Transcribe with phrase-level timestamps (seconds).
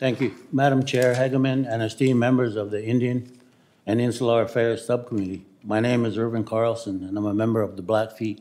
[0.00, 0.34] Thank you.
[0.50, 3.38] Madam Chair, Hageman, and esteemed members of the Indian
[3.84, 5.44] and Insular Affairs Subcommittee.
[5.62, 8.40] My name is Ervin Carlson, and I'm a member of the Blackfeet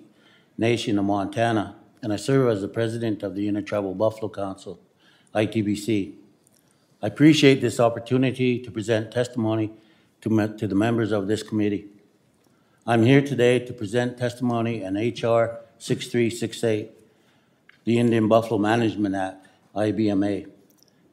[0.57, 4.79] Nation of Montana, and I serve as the president of the Intertribal Buffalo Council,
[5.35, 6.13] ITBC.
[7.01, 9.73] I appreciate this opportunity to present testimony
[10.21, 11.87] to, to the members of this committee.
[12.87, 15.59] I'm here today to present testimony on H.R.
[15.77, 16.91] 6368,
[17.83, 20.51] the Indian Buffalo Management Act, IBMA,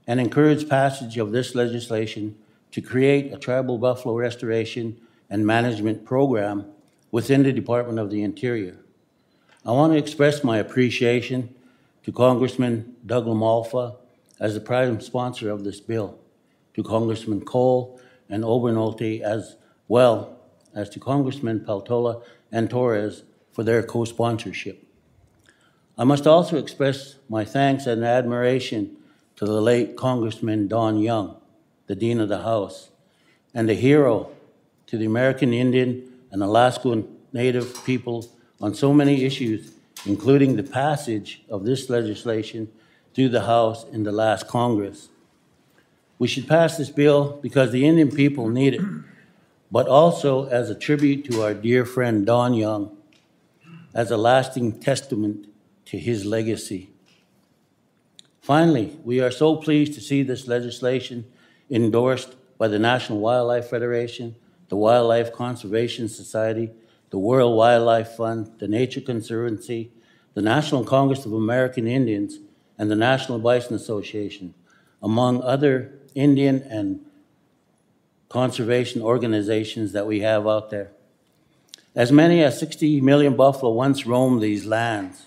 [0.06, 2.36] and encourage passage of this legislation
[2.70, 6.66] to create a tribal buffalo restoration and management program
[7.10, 8.76] within the Department of the Interior.
[9.64, 11.54] I want to express my appreciation
[12.04, 13.96] to Congressman Doug LaMalfa
[14.38, 16.18] as the prime sponsor of this bill,
[16.74, 19.56] to Congressman Cole and Obernolte as
[19.88, 20.38] well
[20.74, 24.86] as to Congressman Peltola and Torres for their co-sponsorship.
[25.98, 28.98] I must also express my thanks and admiration
[29.36, 31.36] to the late Congressman Don Young,
[31.86, 32.88] the Dean of the House,
[33.54, 34.30] and a hero
[34.86, 38.26] to the American Indian and Alaskan Native people
[38.60, 39.72] on so many issues,
[40.06, 42.68] including the passage of this legislation
[43.14, 45.08] through the House in the last Congress.
[46.18, 48.80] We should pass this bill because the Indian people need it,
[49.70, 52.96] but also as a tribute to our dear friend Don Young,
[53.94, 55.46] as a lasting testament
[55.86, 56.90] to his legacy.
[58.46, 61.24] Finally, we are so pleased to see this legislation
[61.68, 64.36] endorsed by the National Wildlife Federation,
[64.68, 66.70] the Wildlife Conservation Society,
[67.10, 69.90] the World Wildlife Fund, the Nature Conservancy,
[70.34, 72.38] the National Congress of American Indians,
[72.78, 74.54] and the National Bison Association,
[75.02, 77.04] among other Indian and
[78.28, 80.92] conservation organizations that we have out there.
[81.96, 85.26] As many as 60 million buffalo once roamed these lands.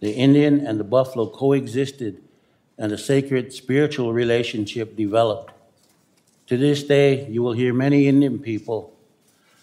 [0.00, 2.22] The Indian and the buffalo coexisted,
[2.82, 5.54] and a sacred spiritual relationship developed.
[6.48, 8.92] To this day, you will hear many Indian people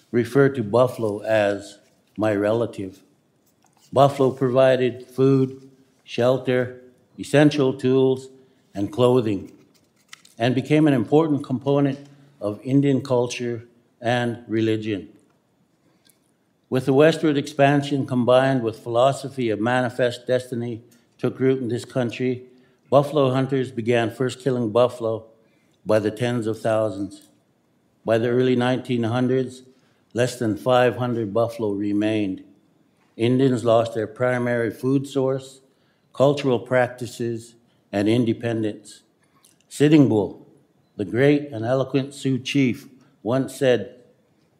[0.10, 1.80] refer to buffalo as
[2.16, 3.04] my relative.
[3.92, 5.70] Buffalo provided food,
[6.06, 6.82] shelter,
[7.20, 8.30] essential tools,
[8.74, 9.52] and clothing,
[10.38, 12.00] and became an important component
[12.40, 13.66] of Indian culture
[14.00, 15.10] and religion.
[16.70, 20.84] With the westward expansion combined with philosophy of manifest destiny
[21.18, 22.46] took root in this country,
[22.90, 25.28] buffalo hunters began first killing buffalo
[25.86, 27.30] by the tens of thousands.
[28.06, 29.62] By the early 1900s,
[30.14, 32.44] less than 500 buffalo remained.
[33.16, 35.62] Indians lost their primary food source,
[36.14, 37.56] cultural practices,
[37.92, 39.04] and independence.
[39.68, 40.48] Sitting Bull,
[40.96, 42.88] the great and eloquent Sioux chief,
[43.22, 43.96] once said,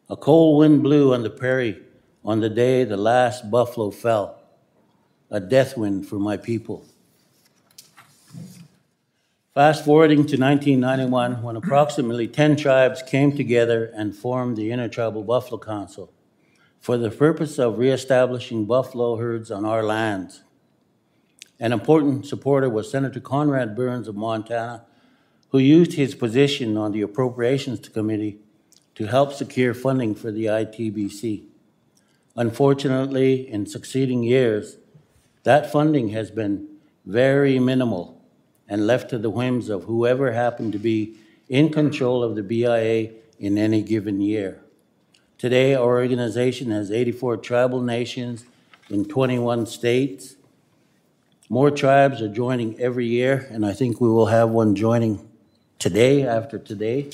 [0.08, 1.82] A cold wind blew on the prairie
[2.24, 4.40] on the day the last buffalo fell,
[5.30, 6.84] a death wind for my people.
[9.52, 15.58] Fast forwarding to 1991, when approximately 10 tribes came together and formed the Intertribal Buffalo
[15.58, 16.12] Council
[16.78, 20.44] for the purpose of reestablishing buffalo herds on our lands.
[21.58, 24.84] An important supporter was Senator Conrad Burns of Montana,
[25.48, 28.38] who used his position on the Appropriations Committee
[28.94, 31.44] to help secure funding for the ITBC.
[32.36, 34.78] Unfortunately, in succeeding years,
[35.42, 36.68] that funding has been
[37.04, 38.19] very minimal
[38.70, 41.16] and left to the whims of whoever happened to be
[41.48, 43.10] in control of the BIA
[43.40, 44.62] in any given year.
[45.36, 48.44] Today, our organization has 84 tribal nations
[48.88, 50.36] in 21 states.
[51.48, 55.28] More tribes are joining every year, and I think we will have one joining
[55.80, 57.10] today after today.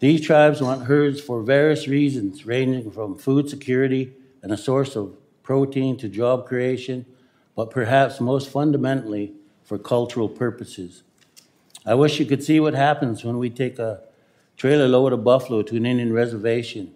[0.00, 4.12] These tribes want herds for various reasons, ranging from food security
[4.42, 7.06] and a source of protein to job creation,
[7.54, 9.34] but perhaps most fundamentally
[9.68, 11.02] for cultural purposes.
[11.84, 14.00] I wish you could see what happens when we take a
[14.56, 16.94] trailer load of buffalo to an Indian reservation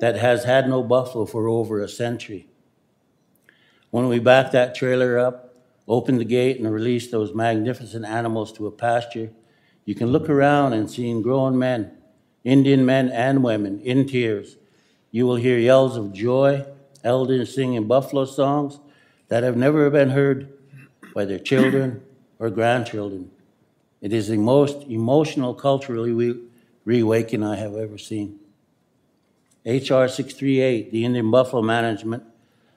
[0.00, 2.48] that has had no buffalo for over a century.
[3.88, 5.54] When we back that trailer up,
[5.88, 9.30] open the gate, and release those magnificent animals to a pasture,
[9.86, 11.96] you can look around and see grown men,
[12.44, 14.58] Indian men and women, in tears.
[15.10, 16.66] You will hear yells of joy,
[17.02, 18.80] elders singing buffalo songs
[19.28, 20.58] that have never been heard
[21.14, 22.02] by their children
[22.38, 23.30] or grandchildren.
[24.00, 26.40] It is the most emotional, cultural re-
[26.84, 28.40] reawakening I have ever seen.
[29.64, 30.08] H.R.
[30.08, 32.24] 638, the Indian Buffalo Management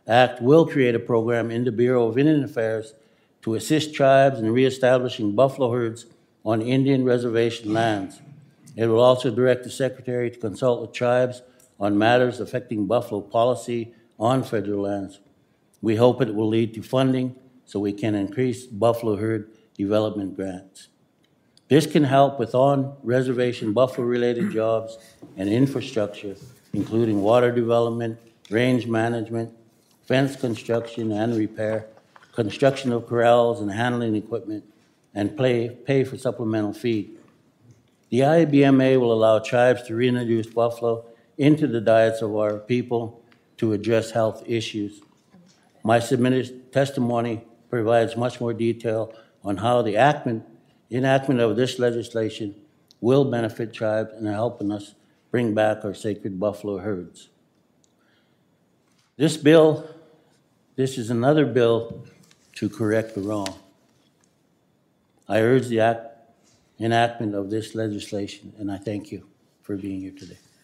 [0.07, 2.93] Act, will create a program in the Bureau of Indian Affairs
[3.41, 6.05] to assist tribes in reestablishing buffalo herds
[6.45, 8.21] on Indian reservation lands.
[8.75, 11.41] It will also direct the Secretary to consult with tribes
[11.79, 15.19] on matters affecting buffalo policy on federal lands.
[15.81, 17.35] We hope it will lead to funding
[17.65, 20.89] so we can increase buffalo herd development grants.
[21.67, 24.97] This can help with on-reservation buffalo-related jobs
[25.35, 26.35] and infrastructure,
[26.73, 28.19] including water development,
[28.51, 29.51] range management,
[30.03, 31.87] fence construction and repair,
[32.33, 34.63] construction of corrals and handling equipment,
[35.15, 37.17] and play, pay for supplemental feed.
[38.09, 41.05] The IBMA will allow tribes to reintroduce buffalo
[41.37, 43.23] into the diets of our people
[43.57, 45.01] to address health issues.
[45.83, 49.13] My submitted testimony provides much more detail
[49.43, 50.43] on how the enactment,
[50.91, 52.55] enactment of this legislation
[53.01, 54.95] will benefit tribes and helping us
[55.31, 57.29] bring back our sacred buffalo herds.
[59.17, 59.87] This bill,
[60.75, 62.05] this is another bill
[62.55, 63.59] to correct the wrong.
[65.27, 66.07] I urge the act,
[66.79, 69.25] enactment of this legislation, and I thank you
[69.61, 70.37] for being here today.